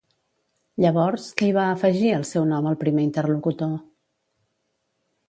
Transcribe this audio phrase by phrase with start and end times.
[0.85, 3.77] Llavors, què hi va afegir al seu nom el primer interlocutor?